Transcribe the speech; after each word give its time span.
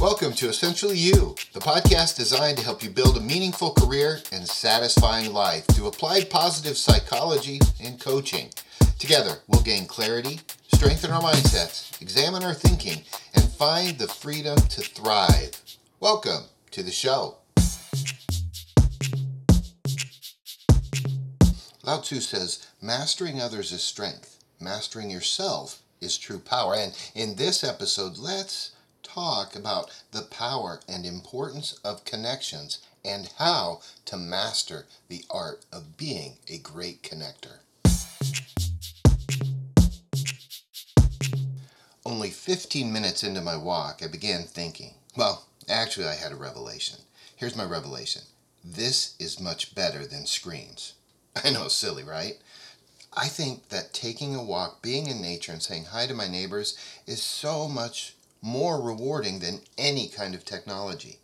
Welcome 0.00 0.32
to 0.36 0.48
Essentially 0.48 0.96
You, 0.96 1.34
the 1.52 1.60
podcast 1.60 2.16
designed 2.16 2.56
to 2.56 2.64
help 2.64 2.82
you 2.82 2.88
build 2.88 3.18
a 3.18 3.20
meaningful 3.20 3.74
career 3.74 4.20
and 4.32 4.48
satisfying 4.48 5.30
life 5.34 5.66
through 5.66 5.88
applied 5.88 6.30
positive 6.30 6.78
psychology 6.78 7.60
and 7.84 8.00
coaching. 8.00 8.48
Together, 8.98 9.40
we'll 9.46 9.60
gain 9.60 9.84
clarity, 9.84 10.40
strengthen 10.72 11.10
our 11.10 11.20
mindsets, 11.20 12.00
examine 12.00 12.42
our 12.42 12.54
thinking, 12.54 13.02
and 13.34 13.44
find 13.44 13.98
the 13.98 14.08
freedom 14.08 14.56
to 14.56 14.80
thrive. 14.80 15.50
Welcome 16.00 16.44
to 16.70 16.82
the 16.82 16.90
show. 16.90 17.36
Lao 21.82 22.00
Tzu 22.00 22.20
says, 22.20 22.66
Mastering 22.80 23.38
others 23.38 23.70
is 23.70 23.82
strength, 23.82 24.42
mastering 24.58 25.10
yourself 25.10 25.82
is 26.00 26.16
true 26.16 26.38
power. 26.38 26.74
And 26.74 26.96
in 27.14 27.36
this 27.36 27.62
episode, 27.62 28.16
let's 28.16 28.70
talk 29.14 29.56
about 29.56 29.90
the 30.12 30.22
power 30.22 30.80
and 30.88 31.04
importance 31.04 31.78
of 31.84 32.04
connections 32.04 32.78
and 33.04 33.32
how 33.38 33.80
to 34.04 34.16
master 34.16 34.86
the 35.08 35.24
art 35.30 35.64
of 35.72 35.96
being 35.96 36.36
a 36.48 36.58
great 36.58 37.02
connector. 37.02 37.58
Only 42.06 42.30
15 42.30 42.92
minutes 42.92 43.24
into 43.24 43.40
my 43.40 43.56
walk, 43.56 44.00
I 44.02 44.06
began 44.06 44.44
thinking. 44.44 44.94
Well, 45.16 45.46
actually, 45.68 46.06
I 46.06 46.14
had 46.14 46.32
a 46.32 46.36
revelation. 46.36 47.00
Here's 47.36 47.56
my 47.56 47.64
revelation 47.64 48.22
this 48.62 49.16
is 49.18 49.40
much 49.40 49.74
better 49.74 50.06
than 50.06 50.26
screens. 50.26 50.92
I 51.44 51.50
know, 51.50 51.68
silly, 51.68 52.04
right? 52.04 52.38
I 53.16 53.26
think 53.26 53.70
that 53.70 53.92
taking 53.92 54.36
a 54.36 54.42
walk, 54.42 54.82
being 54.82 55.06
in 55.08 55.20
nature, 55.20 55.50
and 55.50 55.62
saying 55.62 55.86
hi 55.86 56.06
to 56.06 56.14
my 56.14 56.28
neighbors 56.28 56.78
is 57.06 57.22
so 57.22 57.66
much 57.66 58.14
more 58.42 58.80
rewarding 58.80 59.40
than 59.40 59.60
any 59.76 60.08
kind 60.08 60.34
of 60.34 60.44
technology. 60.44 61.18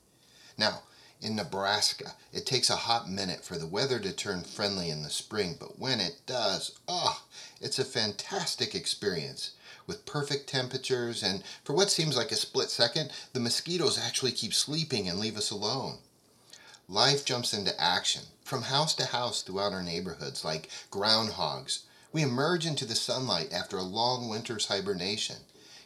Now, 0.59 0.83
in 1.21 1.35
Nebraska, 1.35 2.15
it 2.33 2.45
takes 2.45 2.69
a 2.69 2.77
hot 2.77 3.09
minute 3.09 3.43
for 3.43 3.57
the 3.57 3.67
weather 3.67 3.99
to 3.99 4.13
turn 4.13 4.45
friendly 4.45 4.91
in 4.91 5.03
the 5.03 5.11
spring, 5.11 5.57
but 5.59 5.79
when 5.79 5.99
it 5.99 6.21
does, 6.27 6.79
ah, 6.87 7.23
oh, 7.23 7.27
it's 7.61 7.79
a 7.79 7.85
fantastic 7.85 8.75
experience 8.75 9.53
with 9.87 10.05
perfect 10.05 10.49
temperatures, 10.49 11.23
and 11.23 11.43
for 11.65 11.73
what 11.73 11.91
seems 11.91 12.17
like 12.17 12.33
a 12.33 12.37
split 12.37 12.71
second, 12.71 13.11
the 13.33 13.41
mosquitoes 13.41 13.99
actually 13.99 14.33
keep 14.33 14.53
sleeping 14.53 15.09
and 15.09 15.19
leave 15.19 15.37
us 15.37 15.51
alone. 15.51 15.99
Life 16.89 17.25
jumps 17.25 17.55
into 17.55 17.81
action 17.81 18.23
from 18.45 18.63
house 18.63 18.95
to 18.95 19.07
house 19.07 19.43
throughout 19.43 19.73
our 19.73 19.83
neighborhoods 19.83 20.45
like 20.45 20.71
groundhogs. 20.91 21.81
We 22.13 22.23
emerge 22.23 22.67
into 22.67 22.85
the 22.85 22.95
sunlight 22.95 23.53
after 23.53 23.77
a 23.77 23.83
long 23.83 24.29
winter's 24.29 24.67
hibernation 24.67 25.37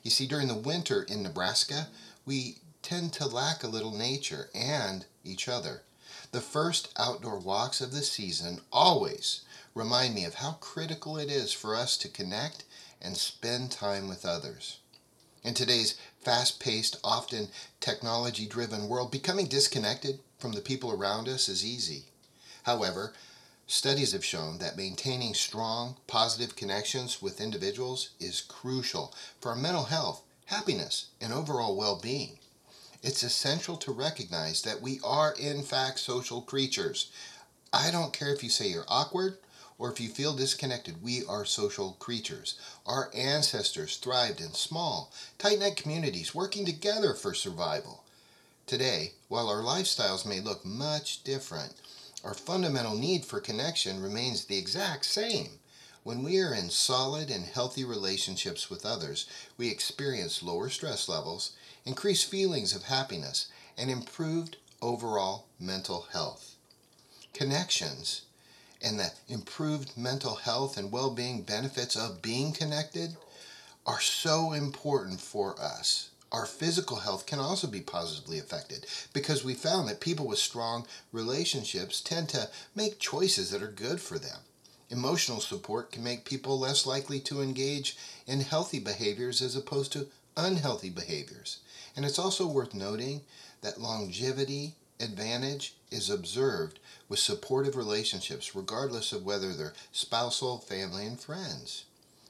you 0.03 0.11
see, 0.11 0.27
during 0.27 0.49
the 0.49 0.55
winter 0.55 1.03
in 1.03 1.23
Nebraska, 1.23 1.89
we 2.25 2.59
tend 2.83 3.13
to 3.15 3.27
lack 3.27 3.63
a 3.63 3.69
little 3.69 3.97
nature 3.97 4.49
and 4.55 5.05
each 5.25 5.49
other. 5.49 5.83
The 6.33 6.41
first 6.41 6.93
outdoor 6.97 7.39
walks 7.39 7.81
of 7.81 7.93
the 7.93 8.03
season 8.03 8.61
always 8.73 9.43
remind 9.75 10.15
me 10.15 10.25
of 10.25 10.35
how 10.35 10.53
critical 10.53 11.17
it 11.19 11.31
is 11.31 11.53
for 11.53 11.75
us 11.77 11.97
to 11.99 12.09
connect 12.09 12.65
and 13.01 13.17
spend 13.17 13.71
time 13.71 14.09
with 14.09 14.25
others. 14.25 14.79
In 15.43 15.55
today's 15.55 15.97
fast 16.21 16.61
paced, 16.61 16.99
often 17.03 17.49
technology 17.81 18.47
driven 18.47 18.89
world, 18.89 19.11
becoming 19.11 19.47
disconnected 19.47 20.21
from 20.39 20.53
the 20.53 20.61
people 20.61 20.93
around 20.93 21.29
us 21.29 21.49
is 21.49 21.65
easy. 21.65 22.05
However, 22.65 23.15
Studies 23.73 24.11
have 24.11 24.25
shown 24.25 24.59
that 24.59 24.77
maintaining 24.77 25.33
strong, 25.33 25.95
positive 26.09 26.57
connections 26.57 27.23
with 27.23 27.41
individuals 27.41 28.11
is 28.19 28.41
crucial 28.41 29.15
for 29.41 29.51
our 29.51 29.57
mental 29.57 29.85
health, 29.85 30.25
happiness, 30.47 31.07
and 31.21 31.33
overall 31.33 31.77
well 31.77 31.95
being. 31.95 32.41
It's 33.01 33.23
essential 33.23 33.77
to 33.77 33.93
recognize 33.93 34.63
that 34.63 34.83
we 34.83 34.99
are, 35.05 35.31
in 35.39 35.63
fact, 35.63 36.01
social 36.01 36.43
creatures. 36.43 37.13
I 37.73 37.93
don't 37.93 38.13
care 38.13 38.35
if 38.35 38.43
you 38.43 38.51
say 38.51 38.67
you're 38.67 38.85
awkward 38.89 39.39
or 39.79 39.89
if 39.89 40.01
you 40.01 40.09
feel 40.09 40.35
disconnected, 40.35 41.01
we 41.01 41.25
are 41.27 41.45
social 41.45 41.93
creatures. 42.01 42.59
Our 42.85 43.09
ancestors 43.15 43.99
thrived 43.99 44.41
in 44.41 44.53
small, 44.53 45.13
tight 45.39 45.61
knit 45.61 45.77
communities 45.77 46.35
working 46.35 46.67
together 46.67 47.15
for 47.15 47.35
survival. 47.35 48.03
Today, 48.67 49.13
while 49.29 49.49
our 49.49 49.63
lifestyles 49.63 50.27
may 50.27 50.41
look 50.41 50.65
much 50.65 51.23
different, 51.23 51.75
our 52.23 52.35
fundamental 52.35 52.95
need 52.95 53.25
for 53.25 53.41
connection 53.41 54.03
remains 54.03 54.45
the 54.45 54.59
exact 54.59 55.07
same. 55.07 55.59
When 56.03 56.23
we 56.23 56.39
are 56.41 56.55
in 56.55 56.71
solid 56.71 57.31
and 57.31 57.45
healthy 57.45 57.85
relationships 57.85 58.69
with 58.69 58.85
others, 58.85 59.27
we 59.57 59.69
experience 59.69 60.43
lower 60.43 60.69
stress 60.69 61.09
levels, 61.09 61.53
increased 61.85 62.31
feelings 62.31 62.75
of 62.75 62.85
happiness, 62.85 63.47
and 63.77 63.91
improved 63.91 64.57
overall 64.83 65.47
mental 65.59 66.07
health. 66.13 66.57
Connections 67.33 68.23
and 68.83 68.99
the 68.99 69.13
improved 69.29 69.97
mental 69.97 70.37
health 70.37 70.77
and 70.77 70.91
well 70.91 71.11
being 71.11 71.43
benefits 71.43 71.97
of 71.97 72.23
being 72.23 72.53
connected 72.53 73.17
are 73.87 74.01
so 74.01 74.53
important 74.53 75.21
for 75.21 75.61
us 75.61 76.11
our 76.33 76.47
physical 76.47 76.99
health 76.99 77.27
can 77.27 77.39
also 77.39 77.67
be 77.67 77.81
positively 77.81 78.39
affected 78.39 78.87
because 79.13 79.45
we 79.45 79.55
found 79.55 79.89
that 79.89 80.01
people 80.01 80.27
with 80.27 80.39
strong 80.39 80.87
relationships 81.13 82.01
tend 82.01 82.29
to 82.29 82.49
make 82.75 82.99
choices 82.99 83.51
that 83.51 83.63
are 83.63 83.69
good 83.69 84.01
for 84.01 84.19
them. 84.19 84.39
Emotional 84.91 85.41
support 85.41 85.93
can 85.93 86.03
make 86.03 86.25
people 86.25 86.59
less 86.59 86.87
likely 86.87 87.21
to 87.21 87.43
engage 87.43 87.97
in 88.27 88.41
healthy 88.41 88.79
behaviors 88.79 89.41
as 89.41 89.57
opposed 89.57 89.93
to 89.93 90.09
unhealthy 90.37 90.91
behaviors. 90.91 91.59
And 91.97 92.05
it's 92.05 92.19
also 92.19 92.47
worth 92.47 92.75
noting 92.75 93.23
that 93.63 93.81
longevity 93.81 94.75
advantage 95.01 95.75
is 95.91 96.11
observed 96.11 96.79
with 97.09 97.19
supportive 97.19 97.77
relationships, 97.77 98.55
regardless 98.55 99.13
of 99.13 99.25
whether 99.25 99.53
they're 99.53 99.75
spousal, 99.93 100.59
family, 100.59 101.07
and 101.07 101.19
friends. 101.19 101.85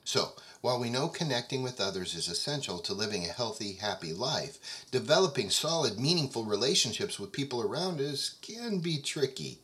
So, 0.04 0.32
while 0.62 0.78
we 0.78 0.90
know 0.90 1.08
connecting 1.08 1.62
with 1.62 1.80
others 1.80 2.14
is 2.14 2.28
essential 2.28 2.78
to 2.80 2.94
living 2.94 3.24
a 3.24 3.32
healthy, 3.32 3.74
happy 3.74 4.12
life, 4.12 4.86
developing 4.90 5.50
solid, 5.50 5.98
meaningful 5.98 6.44
relationships 6.44 7.18
with 7.18 7.32
people 7.32 7.62
around 7.62 8.00
us 8.00 8.34
can 8.42 8.78
be 8.80 8.98
tricky. 8.98 9.58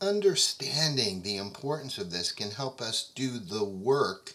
Understanding 0.00 1.22
the 1.22 1.36
importance 1.36 1.98
of 1.98 2.10
this 2.10 2.30
can 2.32 2.50
help 2.52 2.80
us 2.80 3.10
do 3.14 3.38
the 3.38 3.64
work 3.64 4.34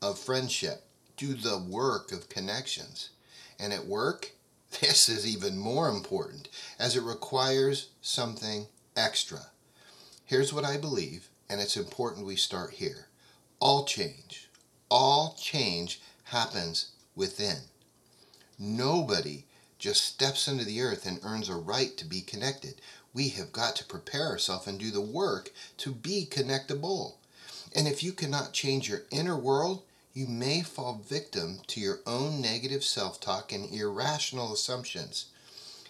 of 0.00 0.18
friendship, 0.18 0.84
do 1.16 1.34
the 1.34 1.58
work 1.58 2.12
of 2.12 2.28
connections. 2.28 3.10
And 3.58 3.72
at 3.72 3.86
work, 3.86 4.32
this 4.80 5.08
is 5.08 5.26
even 5.26 5.58
more 5.58 5.88
important 5.88 6.48
as 6.78 6.96
it 6.96 7.02
requires 7.02 7.88
something 8.00 8.66
extra. 8.96 9.46
Here's 10.24 10.52
what 10.52 10.64
I 10.64 10.76
believe, 10.76 11.28
and 11.48 11.60
it's 11.60 11.76
important 11.76 12.26
we 12.26 12.36
start 12.36 12.74
here. 12.74 13.08
All 13.58 13.84
change 13.84 14.49
all 14.90 15.36
change 15.40 16.00
happens 16.24 16.90
within. 17.14 17.58
Nobody 18.58 19.44
just 19.78 20.04
steps 20.04 20.46
into 20.46 20.64
the 20.64 20.82
earth 20.82 21.06
and 21.06 21.20
earns 21.22 21.48
a 21.48 21.54
right 21.54 21.96
to 21.96 22.04
be 22.04 22.20
connected. 22.20 22.74
We 23.14 23.30
have 23.30 23.52
got 23.52 23.76
to 23.76 23.84
prepare 23.84 24.26
ourselves 24.26 24.66
and 24.66 24.78
do 24.78 24.90
the 24.90 25.00
work 25.00 25.52
to 25.78 25.92
be 25.92 26.28
connectable. 26.30 27.14
And 27.74 27.88
if 27.88 28.02
you 28.02 28.12
cannot 28.12 28.52
change 28.52 28.88
your 28.88 29.04
inner 29.10 29.36
world, 29.36 29.82
you 30.12 30.26
may 30.26 30.62
fall 30.62 31.02
victim 31.08 31.60
to 31.68 31.80
your 31.80 32.00
own 32.06 32.40
negative 32.40 32.84
self 32.84 33.20
talk 33.20 33.52
and 33.52 33.72
irrational 33.72 34.52
assumptions. 34.52 35.26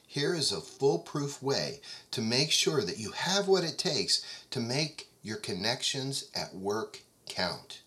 Here 0.06 0.34
is 0.34 0.53
a 0.53 0.61
foolproof 0.61 1.43
way 1.43 1.81
to 2.11 2.21
make 2.21 2.50
sure 2.50 2.84
that 2.84 2.99
you 2.99 3.12
have 3.12 3.49
what 3.49 3.65
it 3.65 3.78
takes 3.78 4.22
to 4.50 4.61
make 4.61 5.09
your 5.22 5.37
connections 5.37 6.27
at 6.34 6.55
work 6.55 7.00
count. 7.27 7.81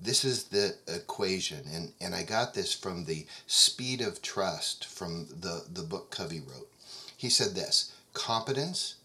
This 0.00 0.24
is 0.24 0.44
the 0.44 0.76
equation, 0.86 1.64
and, 1.72 1.92
and 2.00 2.14
I 2.14 2.22
got 2.22 2.52
this 2.52 2.74
from 2.74 3.04
the 3.04 3.26
Speed 3.46 4.02
of 4.02 4.20
Trust 4.20 4.84
from 4.84 5.26
the, 5.40 5.64
the 5.72 5.82
book 5.82 6.10
Covey 6.10 6.40
wrote. 6.40 6.70
He 7.16 7.30
said 7.30 7.54
this 7.54 7.92
competence 8.12 8.96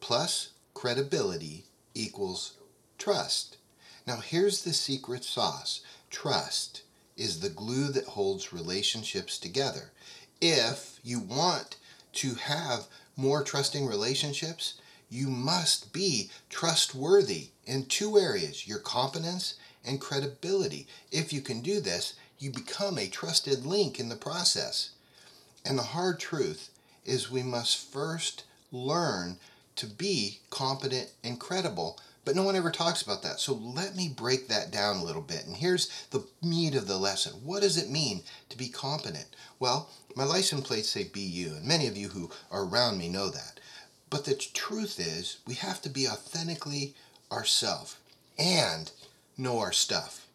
plus 0.00 0.50
credibility 0.74 1.64
equals 1.94 2.54
trust. 2.98 3.58
Now, 4.06 4.16
here's 4.16 4.62
the 4.62 4.72
secret 4.72 5.24
sauce 5.24 5.82
trust 6.10 6.82
is 7.16 7.40
the 7.40 7.48
glue 7.48 7.88
that 7.88 8.06
holds 8.06 8.52
relationships 8.52 9.38
together. 9.38 9.92
If 10.40 10.98
you 11.04 11.20
want 11.20 11.76
to 12.14 12.34
have 12.34 12.86
more 13.16 13.44
trusting 13.44 13.86
relationships, 13.86 14.74
you 15.10 15.28
must 15.28 15.92
be 15.92 16.30
trustworthy 16.48 17.50
in 17.66 17.86
two 17.86 18.18
areas 18.18 18.66
your 18.66 18.78
competence 18.78 19.54
and 19.84 20.00
credibility. 20.00 20.86
If 21.10 21.32
you 21.32 21.40
can 21.40 21.60
do 21.60 21.80
this, 21.80 22.14
you 22.38 22.50
become 22.50 22.98
a 22.98 23.08
trusted 23.08 23.66
link 23.66 24.00
in 24.00 24.08
the 24.08 24.16
process. 24.16 24.90
And 25.64 25.78
the 25.78 25.82
hard 25.82 26.18
truth 26.20 26.70
is 27.04 27.30
we 27.30 27.42
must 27.42 27.92
first 27.92 28.44
learn 28.72 29.38
to 29.76 29.86
be 29.86 30.40
competent 30.50 31.10
and 31.24 31.40
credible 31.40 31.98
But 32.24 32.36
no 32.36 32.42
one 32.42 32.54
ever 32.56 32.70
talks 32.70 33.02
about 33.02 33.22
that. 33.22 33.40
So 33.40 33.54
let 33.54 33.96
me 33.96 34.08
break 34.08 34.48
that 34.48 34.70
down 34.70 34.96
a 34.96 35.04
little 35.04 35.22
bit. 35.22 35.46
And 35.46 35.56
here's 35.56 35.88
the 36.10 36.24
meat 36.42 36.74
of 36.74 36.86
the 36.86 36.98
lesson. 36.98 37.32
What 37.44 37.62
does 37.62 37.76
it 37.78 37.90
mean 37.90 38.22
to 38.50 38.58
be 38.58 38.68
competent? 38.68 39.26
Well, 39.58 39.88
my 40.14 40.24
license 40.24 40.66
plates 40.66 40.90
say 40.90 41.04
BU, 41.04 41.54
and 41.56 41.64
many 41.64 41.86
of 41.86 41.96
you 41.96 42.08
who 42.08 42.30
are 42.50 42.64
around 42.64 42.98
me 42.98 43.08
know 43.08 43.30
that. 43.30 43.58
But 44.10 44.24
the 44.24 44.34
truth 44.34 45.00
is, 45.00 45.38
we 45.46 45.54
have 45.54 45.80
to 45.82 45.88
be 45.88 46.06
authentically 46.08 46.94
ourselves 47.32 47.96
and 48.38 48.90
know 49.40 49.58
our 49.58 49.72
stuff, 49.72 50.26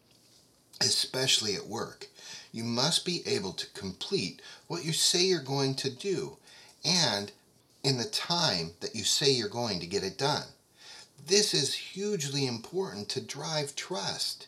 especially 0.80 1.54
at 1.54 1.66
work. 1.66 2.08
You 2.52 2.64
must 2.64 3.04
be 3.04 3.22
able 3.26 3.52
to 3.52 3.70
complete 3.70 4.42
what 4.66 4.84
you 4.84 4.92
say 4.92 5.24
you're 5.24 5.40
going 5.40 5.74
to 5.76 5.90
do 5.90 6.36
and 6.84 7.32
in 7.82 7.98
the 7.98 8.04
time 8.04 8.72
that 8.80 8.94
you 8.94 9.04
say 9.04 9.30
you're 9.30 9.48
going 9.48 9.80
to 9.80 9.86
get 9.86 10.02
it 10.02 10.18
done. 10.18 10.44
This 11.26 11.54
is 11.54 11.74
hugely 11.74 12.46
important 12.46 13.08
to 13.10 13.20
drive 13.20 13.76
trust. 13.76 14.46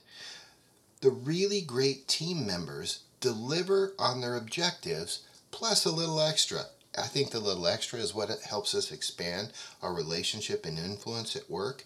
The 1.00 1.11
really 1.11 1.61
great 1.61 2.08
team 2.08 2.46
members 2.46 3.00
deliver 3.20 3.94
on 3.99 4.20
their 4.20 4.37
objectives 4.37 5.22
plus 5.50 5.84
a 5.84 5.93
little 5.93 6.20
extra. 6.20 6.66
I 6.96 7.06
think 7.06 7.31
the 7.31 7.40
little 7.40 7.67
extra 7.67 7.99
is 7.99 8.14
what 8.14 8.31
helps 8.43 8.75
us 8.75 8.90
expand 8.93 9.52
our 9.82 9.93
relationship 9.93 10.64
and 10.64 10.79
influence 10.79 11.37
at 11.37 11.50
work. 11.50 11.85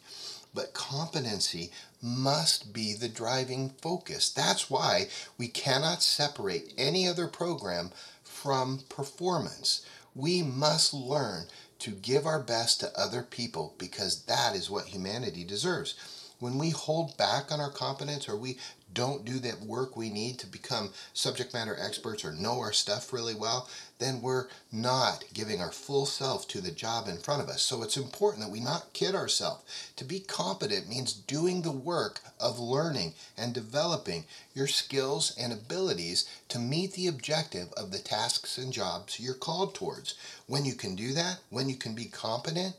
But 0.55 0.75
competency 0.75 1.73
must 2.03 2.73
be 2.73 2.95
the 2.95 3.09
driving 3.09 3.71
focus. 3.81 4.29
That's 4.31 4.69
why 4.69 5.09
we 5.39 5.49
cannot 5.49 6.03
separate 6.03 6.75
any 6.77 7.09
other 7.09 7.27
program 7.27 7.91
from 8.23 8.81
performance. 8.89 9.85
We 10.15 10.43
must 10.43 10.93
learn 10.93 11.47
to 11.79 11.91
give 11.91 12.27
our 12.27 12.41
best 12.41 12.81
to 12.81 12.99
other 12.99 13.23
people 13.23 13.75
because 13.79 14.23
that 14.25 14.55
is 14.55 14.71
what 14.71 14.87
humanity 14.87 15.43
deserves. 15.43 15.95
When 16.39 16.59
we 16.59 16.71
hold 16.71 17.17
back 17.17 17.51
on 17.51 17.61
our 17.61 17.71
competence 17.71 18.29
or 18.29 18.37
we 18.37 18.59
don't 18.95 19.25
do 19.25 19.39
that 19.41 19.61
work 19.61 19.97
we 19.97 20.11
need 20.11 20.39
to 20.39 20.47
become 20.47 20.91
subject 21.13 21.55
matter 21.55 21.77
experts 21.79 22.25
or 22.25 22.33
know 22.33 22.59
our 22.59 22.73
stuff 22.73 23.13
really 23.13 23.35
well, 23.35 23.69
then 23.99 24.21
we're 24.21 24.49
not 24.71 25.25
giving 25.33 25.61
our 25.61 25.71
full 25.71 26.07
self 26.07 26.49
to 26.49 26.61
the 26.61 26.71
job 26.71 27.09
in 27.09 27.17
front 27.19 27.43
of 27.43 27.49
us. 27.49 27.63
So 27.63 27.83
it's 27.83 27.97
important 27.97 28.43
that 28.43 28.51
we 28.53 28.61
not 28.61 28.93
kid 28.93 29.15
ourselves. 29.15 29.65
To 29.97 30.05
be 30.05 30.21
competent 30.21 30.89
means 30.89 31.13
doing 31.13 31.63
the 31.63 31.71
work 31.71 32.21
of 32.41 32.59
learning 32.59 33.15
and 33.37 33.55
developing 33.55 34.25
your 34.55 34.67
skills 34.67 35.35
and 35.39 35.53
abilities 35.53 36.29
to 36.49 36.59
meet 36.59 36.93
the 36.93 37.07
objective 37.07 37.73
of 37.75 37.93
the 37.93 37.99
tasks 37.99 38.59
and 38.59 38.73
jobs 38.73 39.21
you're 39.21 39.35
called 39.35 39.75
towards. 39.75 40.15
When 40.47 40.65
you 40.65 40.75
can 40.75 40.97
do 40.97 41.13
that, 41.15 41.39
when 41.51 41.69
you 41.69 41.77
can 41.77 41.95
be 41.95 42.07
competent, 42.07 42.75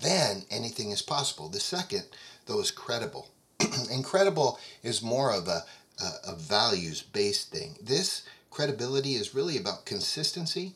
then 0.00 0.44
anything 0.50 0.90
is 0.90 1.02
possible. 1.02 1.48
The 1.48 1.60
second, 1.60 2.04
though, 2.46 2.60
is 2.60 2.70
credible. 2.70 3.28
Incredible 3.90 4.58
is 4.82 5.02
more 5.02 5.32
of 5.32 5.48
a, 5.48 5.64
a, 6.00 6.32
a 6.32 6.36
values 6.36 7.02
based 7.02 7.50
thing. 7.50 7.76
This 7.82 8.22
credibility 8.50 9.14
is 9.14 9.34
really 9.34 9.56
about 9.56 9.84
consistency 9.84 10.74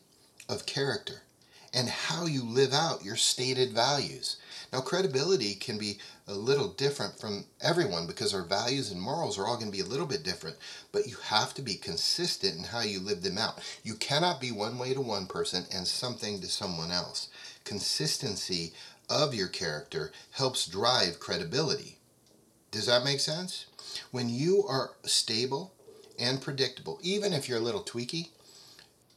of 0.49 0.65
character 0.65 1.21
and 1.73 1.89
how 1.89 2.25
you 2.25 2.43
live 2.43 2.73
out 2.73 3.03
your 3.03 3.15
stated 3.15 3.71
values. 3.71 4.37
Now, 4.71 4.81
credibility 4.81 5.55
can 5.55 5.77
be 5.77 5.97
a 6.27 6.33
little 6.33 6.67
different 6.67 7.19
from 7.19 7.45
everyone 7.61 8.05
because 8.05 8.33
our 8.33 8.43
values 8.43 8.91
and 8.91 9.01
morals 9.01 9.39
are 9.39 9.47
all 9.47 9.55
going 9.55 9.71
to 9.71 9.77
be 9.77 9.79
a 9.81 9.85
little 9.85 10.05
bit 10.05 10.23
different, 10.23 10.57
but 10.91 11.07
you 11.07 11.15
have 11.23 11.53
to 11.55 11.61
be 11.61 11.75
consistent 11.75 12.57
in 12.57 12.63
how 12.65 12.81
you 12.81 12.99
live 12.99 13.23
them 13.23 13.37
out. 13.37 13.59
You 13.83 13.95
cannot 13.95 14.39
be 14.41 14.51
one 14.51 14.77
way 14.77 14.93
to 14.93 15.01
one 15.01 15.25
person 15.25 15.65
and 15.73 15.87
something 15.87 16.41
to 16.41 16.47
someone 16.47 16.91
else. 16.91 17.29
Consistency 17.63 18.73
of 19.09 19.33
your 19.33 19.47
character 19.47 20.11
helps 20.31 20.67
drive 20.67 21.19
credibility. 21.19 21.97
Does 22.73 22.87
that 22.87 23.05
make 23.05 23.19
sense? 23.19 23.67
When 24.09 24.29
you 24.29 24.65
are 24.67 24.95
stable 25.03 25.71
and 26.17 26.41
predictable, 26.41 26.97
even 27.03 27.31
if 27.31 27.47
you're 27.47 27.59
a 27.59 27.61
little 27.61 27.83
tweaky, 27.83 28.29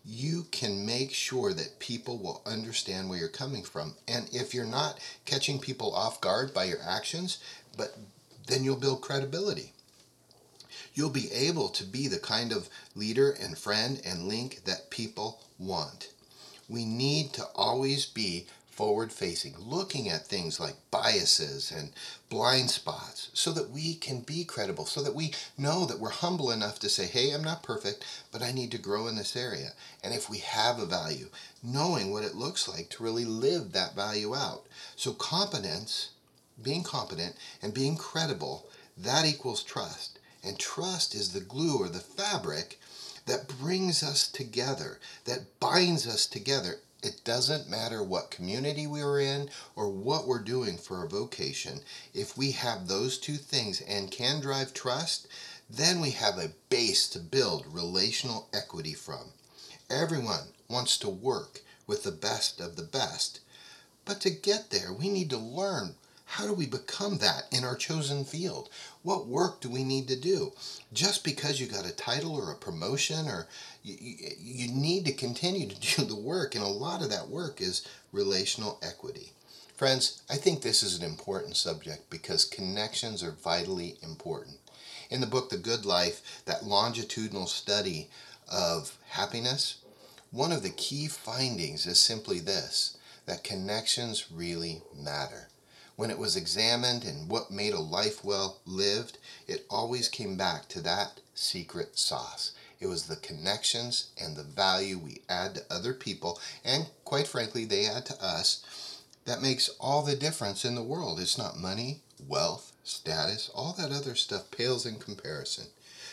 you 0.05 0.45
can 0.53 0.85
make 0.85 1.11
sure 1.11 1.55
that 1.55 1.79
people 1.79 2.19
will 2.19 2.43
understand 2.45 3.09
where 3.09 3.19
you're 3.19 3.29
coming 3.29 3.63
from. 3.63 3.95
And 4.07 4.29
if 4.31 4.53
you're 4.53 4.67
not 4.67 5.01
catching 5.25 5.59
people 5.59 5.95
off 5.95 6.21
guard 6.21 6.53
by 6.53 6.65
your 6.65 6.81
actions, 6.87 7.39
but 7.79 7.97
then 8.47 8.63
you'll 8.63 8.77
build 8.77 9.01
credibility. 9.01 9.73
You'll 10.93 11.09
be 11.09 11.33
able 11.33 11.71
to 11.71 11.85
be 11.85 12.09
the 12.09 12.19
kind 12.19 12.53
of 12.53 12.69
leader 12.95 13.31
and 13.31 13.57
friend 13.57 14.03
and 14.05 14.29
link 14.29 14.65
that 14.67 14.91
people 14.91 15.41
want. 15.59 16.11
We 16.69 16.85
need 16.85 17.33
to 17.33 17.45
always 17.55 18.05
be 18.05 18.49
forward 18.77 19.11
facing, 19.11 19.55
looking 19.59 20.11
at 20.11 20.27
things 20.27 20.61
like 20.61 20.75
biases 20.91 21.73
and 21.73 21.91
blind 22.29 22.71
spots 22.71 23.31
so 23.33 23.51
that 23.51 23.71
we 23.71 23.95
can 23.95 24.21
be 24.21 24.45
credible, 24.45 24.85
so 24.85 25.03
that 25.03 25.15
we 25.15 25.33
know 25.57 25.87
that 25.87 25.99
we're 25.99 26.11
humble 26.11 26.51
enough 26.51 26.79
to 26.79 26.91
say, 26.91 27.07
hey, 27.07 27.33
I'm 27.33 27.43
not 27.43 27.63
perfect, 27.63 28.05
but 28.31 28.43
I 28.43 28.53
need 28.53 28.71
to 28.73 28.79
grow 28.79 29.07
in 29.09 29.17
this 29.17 29.35
area. 29.35 29.71
And 30.05 30.13
if 30.13 30.29
we 30.29 30.39
have 30.39 30.79
a 30.79 30.85
value, 30.85 31.31
knowing 31.63 32.13
what 32.13 32.23
it 32.23 32.35
looks 32.35 32.69
like 32.69 32.91
to 32.91 33.03
really 33.03 33.25
live 33.25 33.73
that 33.73 33.97
value 33.97 34.35
out. 34.35 34.67
So, 34.95 35.13
competence, 35.13 36.11
being 36.63 36.83
competent 36.83 37.35
and 37.63 37.73
being 37.73 37.97
credible, 37.97 38.69
that 38.99 39.25
equals 39.25 39.63
trust. 39.63 40.19
And 40.45 40.59
trust 40.59 41.15
is 41.15 41.33
the 41.33 41.41
glue 41.41 41.79
or 41.79 41.89
the 41.89 41.99
fabric 42.01 42.79
that 43.25 43.49
brings 43.49 44.03
us 44.03 44.29
together, 44.29 44.99
that 45.25 45.59
binds 45.61 46.07
us 46.07 46.27
together 46.27 46.77
it 47.03 47.23
doesn't 47.25 47.69
matter 47.69 48.03
what 48.03 48.31
community 48.31 48.87
we 48.87 49.03
are 49.03 49.21
in 49.21 49.51
or 49.75 49.89
what 49.89 50.27
we're 50.27 50.43
doing 50.43 50.79
for 50.79 51.05
a 51.05 51.09
vocation. 51.09 51.81
If 52.15 52.37
we 52.37 52.53
have 52.53 52.89
those 52.89 53.19
two 53.19 53.37
things 53.37 53.81
and 53.83 54.11
can 54.11 54.41
drive 54.41 54.73
trust, 54.73 55.29
then 55.69 56.01
we 56.01 56.13
have 56.13 56.39
a 56.39 56.53
base 56.69 57.09
to 57.11 57.19
build 57.19 57.67
relational 57.67 58.49
equity 58.53 58.95
from. 58.95 59.33
Everyone 59.91 60.49
wants 60.69 60.97
to 60.99 61.09
work 61.09 61.61
with 61.87 62.03
the 62.03 62.13
best 62.13 62.61
of 62.61 62.77
the 62.77 62.83
best. 62.83 63.41
But 64.05 64.21
to 64.23 64.31
get 64.31 64.71
there, 64.71 64.93
we 64.93 65.09
need 65.09 65.31
to 65.31 65.39
learn 65.39 65.97
how 66.29 66.47
do 66.47 66.53
we 66.53 66.67
become 66.67 67.19
that 67.19 67.45
in 67.51 67.65
our 67.65 67.77
chosen 67.77 68.25
field? 68.25 68.69
What 69.03 69.27
work 69.27 69.61
do 69.61 69.71
we 69.71 69.85
need 69.85 70.09
to 70.09 70.21
do? 70.21 70.53
Just 70.93 71.25
because 71.25 71.61
you 71.61 71.67
got 71.67 71.89
a 71.89 71.95
title 71.95 72.35
or 72.35 72.51
a 72.51 72.57
promotion, 72.57 73.29
or 73.29 73.47
you, 73.83 73.97
you, 74.01 74.29
you 74.39 74.69
need 74.69 75.07
to 75.07 75.13
continue 75.13 75.69
to 75.69 75.97
do 75.97 76.05
the 76.05 76.17
work, 76.17 76.55
and 76.55 76.65
a 76.65 76.69
lot 76.69 77.03
of 77.03 77.11
that 77.11 77.29
work 77.29 77.61
is 77.61 77.87
relational 78.13 78.79
equity. 78.83 79.33
Friends, 79.75 80.23
I 80.29 80.37
think 80.37 80.63
this 80.63 80.83
is 80.83 80.99
an 80.99 81.05
important 81.05 81.57
subject 81.57 82.11
because 82.11 82.45
connections 82.45 83.23
are 83.23 83.33
vitally 83.33 83.97
important. 84.03 84.57
In 85.11 85.21
the 85.21 85.27
book 85.27 85.51
The 85.51 85.59
Good 85.59 85.85
Life, 85.85 86.43
that 86.47 86.65
longitudinal 86.65 87.47
study 87.47 88.09
of 88.51 88.99
happiness, 89.11 89.77
one 90.31 90.51
of 90.51 90.63
the 90.63 90.71
key 90.71 91.07
findings 91.07 91.87
is 91.87 92.01
simply 92.01 92.41
this 92.41 92.97
that 93.27 93.45
connections 93.45 94.31
really 94.31 94.83
matter. 94.95 95.49
When 95.97 96.11
it 96.11 96.19
was 96.19 96.37
examined 96.37 97.05
and 97.05 97.29
what 97.29 97.51
made 97.51 97.73
a 97.73 97.81
life 97.81 98.23
well 98.23 98.61
lived, 98.67 99.17
it 99.47 99.65
always 99.71 100.09
came 100.11 100.37
back 100.37 100.69
to 100.69 100.83
that 100.83 101.21
secret 101.35 101.99
sauce. 101.99 102.53
It 102.79 102.87
was 102.87 103.05
the 103.05 103.17
connections 103.17 104.09
and 104.21 104.37
the 104.37 104.43
value 104.43 104.99
we 104.99 105.23
add 105.29 105.55
to 105.55 105.65
other 105.71 105.95
people, 105.95 106.39
and 106.63 106.91
quite 107.05 107.27
frankly, 107.27 107.65
they 107.65 107.87
add 107.87 108.05
to 108.07 108.23
us, 108.23 109.01
that 109.25 109.41
makes 109.41 109.71
all 109.81 110.03
the 110.03 110.15
difference 110.15 110.67
in 110.67 110.75
the 110.75 110.83
world. 110.83 111.19
It's 111.19 111.39
not 111.39 111.59
money, 111.59 112.03
wealth, 112.29 112.73
status, 112.85 113.51
all 113.55 113.73
that 113.79 113.91
other 113.91 114.15
stuff 114.15 114.51
pales 114.51 114.85
in 114.85 114.99
comparison. 114.99 115.69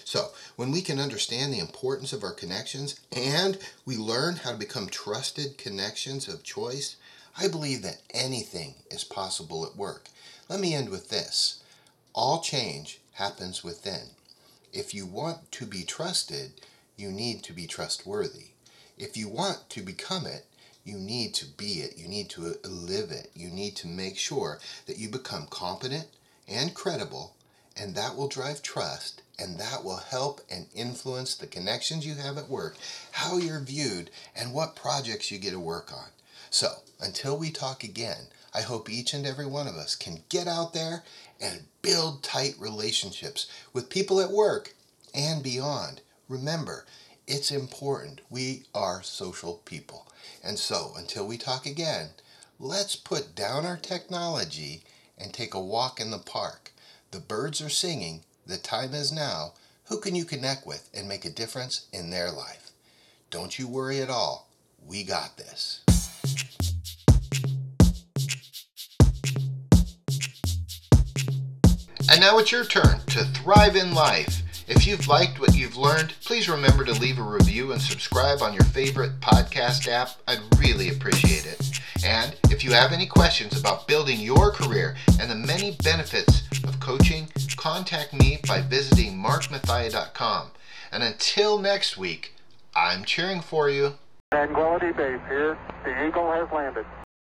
So, 0.05 0.31
when 0.55 0.71
we 0.71 0.81
can 0.81 0.99
understand 0.99 1.53
the 1.53 1.59
importance 1.59 2.13
of 2.13 2.23
our 2.23 2.33
connections 2.33 2.99
and 3.11 3.57
we 3.85 3.97
learn 3.97 4.37
how 4.37 4.51
to 4.51 4.57
become 4.57 4.87
trusted 4.87 5.57
connections 5.57 6.27
of 6.27 6.43
choice, 6.43 6.95
I 7.37 7.47
believe 7.47 7.81
that 7.81 8.01
anything 8.13 8.75
is 8.91 9.03
possible 9.03 9.65
at 9.65 9.75
work. 9.75 10.09
Let 10.49 10.59
me 10.59 10.75
end 10.75 10.89
with 10.89 11.09
this 11.09 11.63
all 12.13 12.41
change 12.41 12.99
happens 13.13 13.63
within. 13.63 14.11
If 14.71 14.93
you 14.93 15.07
want 15.07 15.51
to 15.53 15.65
be 15.65 15.83
trusted, 15.83 16.61
you 16.95 17.11
need 17.11 17.43
to 17.43 17.53
be 17.53 17.65
trustworthy. 17.65 18.51
If 18.97 19.17
you 19.17 19.27
want 19.27 19.69
to 19.69 19.81
become 19.81 20.27
it, 20.27 20.45
you 20.83 20.97
need 20.97 21.33
to 21.35 21.45
be 21.45 21.81
it. 21.81 21.97
You 21.97 22.07
need 22.07 22.29
to 22.31 22.55
uh, 22.63 22.67
live 22.67 23.09
it. 23.09 23.31
You 23.33 23.49
need 23.49 23.75
to 23.77 23.87
make 23.87 24.17
sure 24.17 24.59
that 24.85 24.99
you 24.99 25.09
become 25.09 25.47
competent 25.49 26.07
and 26.47 26.75
credible, 26.75 27.35
and 27.75 27.95
that 27.95 28.15
will 28.15 28.27
drive 28.27 28.61
trust, 28.61 29.23
and 29.39 29.59
that 29.59 29.83
will 29.83 29.97
help 29.97 30.41
and 30.51 30.67
influence 30.75 31.35
the 31.35 31.47
connections 31.47 32.05
you 32.05 32.15
have 32.15 32.37
at 32.37 32.49
work, 32.49 32.75
how 33.11 33.37
you're 33.37 33.59
viewed, 33.59 34.11
and 34.35 34.53
what 34.53 34.75
projects 34.75 35.31
you 35.31 35.39
get 35.39 35.51
to 35.51 35.59
work 35.59 35.91
on. 35.91 36.09
So, 36.53 36.83
until 36.99 37.35
we 37.35 37.49
talk 37.49 37.83
again, 37.83 38.27
I 38.53 38.61
hope 38.61 38.87
each 38.87 39.15
and 39.15 39.25
every 39.25 39.47
one 39.47 39.67
of 39.67 39.75
us 39.75 39.95
can 39.95 40.23
get 40.29 40.47
out 40.47 40.71
there 40.71 41.03
and 41.41 41.65
build 41.81 42.21
tight 42.21 42.53
relationships 42.59 43.47
with 43.73 43.89
people 43.89 44.21
at 44.21 44.29
work 44.29 44.75
and 45.15 45.41
beyond. 45.41 46.01
Remember, 46.29 46.85
it's 47.25 47.49
important. 47.49 48.21
We 48.29 48.65
are 48.75 49.01
social 49.01 49.63
people. 49.65 50.05
And 50.43 50.59
so, 50.59 50.93
until 50.95 51.25
we 51.25 51.39
talk 51.39 51.65
again, 51.65 52.09
let's 52.59 52.95
put 52.95 53.33
down 53.33 53.65
our 53.65 53.77
technology 53.77 54.83
and 55.17 55.33
take 55.33 55.55
a 55.55 55.59
walk 55.59 55.99
in 55.99 56.11
the 56.11 56.19
park. 56.19 56.71
The 57.09 57.19
birds 57.19 57.61
are 57.61 57.69
singing, 57.69 58.25
the 58.45 58.57
time 58.57 58.93
is 58.93 59.11
now. 59.11 59.53
Who 59.85 59.99
can 59.99 60.13
you 60.13 60.23
connect 60.23 60.67
with 60.67 60.87
and 60.93 61.09
make 61.09 61.25
a 61.25 61.31
difference 61.31 61.87
in 61.91 62.11
their 62.11 62.29
life? 62.29 62.69
Don't 63.31 63.57
you 63.57 63.67
worry 63.67 64.01
at 64.03 64.11
all. 64.11 64.49
We 64.85 65.03
got 65.03 65.37
this. 65.37 65.83
And 72.13 72.21
now 72.21 72.37
it's 72.37 72.51
your 72.51 72.63
turn 72.63 72.99
to 73.07 73.25
thrive 73.25 73.75
in 73.75 73.95
life. 73.95 74.43
If 74.67 74.85
you've 74.85 75.07
liked 75.07 75.39
what 75.39 75.55
you've 75.55 75.75
learned, 75.75 76.13
please 76.23 76.47
remember 76.47 76.85
to 76.85 76.91
leave 76.91 77.17
a 77.17 77.23
review 77.23 77.71
and 77.71 77.81
subscribe 77.81 78.43
on 78.43 78.53
your 78.53 78.65
favorite 78.65 79.19
podcast 79.19 79.87
app. 79.87 80.09
I'd 80.27 80.37
really 80.59 80.89
appreciate 80.89 81.47
it. 81.47 81.81
And 82.05 82.35
if 82.51 82.63
you 82.63 82.71
have 82.73 82.91
any 82.91 83.07
questions 83.07 83.59
about 83.59 83.87
building 83.87 84.19
your 84.19 84.51
career 84.51 84.95
and 85.19 85.27
the 85.27 85.47
many 85.47 85.75
benefits 85.83 86.43
of 86.65 86.79
coaching, 86.79 87.29
contact 87.57 88.13
me 88.13 88.37
by 88.47 88.61
visiting 88.61 89.17
markmathia.com. 89.17 90.51
And 90.91 91.01
until 91.01 91.57
next 91.57 91.97
week, 91.97 92.35
I'm 92.75 93.05
cheering 93.05 93.41
for 93.41 93.71
you. 93.71 93.95
Tranquility 94.31 94.91
Base 94.91 95.19
here. 95.29 95.57
The 95.83 96.05
Eagle 96.05 96.31
has 96.31 96.47
landed. 96.53 96.85